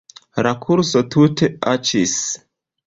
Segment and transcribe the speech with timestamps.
[0.47, 2.19] La kurso tute aĉis.